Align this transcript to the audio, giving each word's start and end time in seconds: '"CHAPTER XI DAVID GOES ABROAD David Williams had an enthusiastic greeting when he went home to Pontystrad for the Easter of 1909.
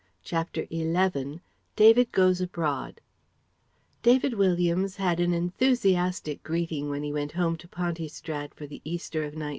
'"CHAPTER 0.23 0.65
XI 0.71 1.41
DAVID 1.75 2.11
GOES 2.11 2.41
ABROAD 2.41 3.01
David 4.01 4.33
Williams 4.33 4.95
had 4.95 5.19
an 5.19 5.31
enthusiastic 5.31 6.41
greeting 6.41 6.89
when 6.89 7.03
he 7.03 7.13
went 7.13 7.33
home 7.33 7.55
to 7.57 7.67
Pontystrad 7.67 8.55
for 8.55 8.65
the 8.65 8.81
Easter 8.83 9.19
of 9.19 9.35
1909. 9.37 9.49